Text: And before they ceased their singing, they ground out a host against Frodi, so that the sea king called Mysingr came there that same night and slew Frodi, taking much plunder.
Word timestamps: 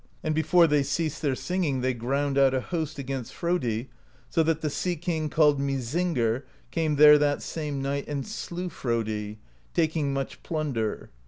And 0.23 0.33
before 0.33 0.65
they 0.65 0.81
ceased 0.81 1.21
their 1.21 1.35
singing, 1.35 1.81
they 1.81 1.93
ground 1.93 2.35
out 2.35 2.55
a 2.55 2.61
host 2.61 2.97
against 2.97 3.35
Frodi, 3.35 3.89
so 4.31 4.41
that 4.41 4.61
the 4.61 4.69
sea 4.71 4.95
king 4.95 5.29
called 5.29 5.59
Mysingr 5.59 6.41
came 6.71 6.95
there 6.95 7.19
that 7.19 7.43
same 7.43 7.83
night 7.83 8.07
and 8.07 8.25
slew 8.25 8.69
Frodi, 8.69 9.37
taking 9.75 10.11
much 10.11 10.41
plunder. 10.41 11.11